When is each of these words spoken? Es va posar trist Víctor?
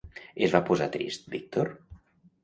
Es 0.45 0.53
va 0.53 0.61
posar 0.69 0.87
trist 0.95 1.29
Víctor? 1.33 1.69